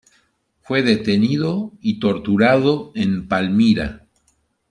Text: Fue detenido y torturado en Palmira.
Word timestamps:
Fue 0.63 0.81
detenido 0.81 1.73
y 1.79 1.99
torturado 1.99 2.91
en 2.95 3.27
Palmira. 3.27 4.07